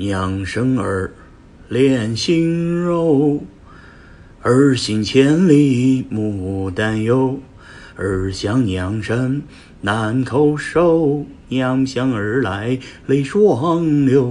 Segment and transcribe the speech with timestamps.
[0.00, 1.12] 娘生儿
[1.68, 3.42] 练心柔
[4.40, 7.38] 儿行千里母担忧
[7.96, 9.42] 儿想娘身
[9.82, 14.26] 难叩首娘想儿来泪双流。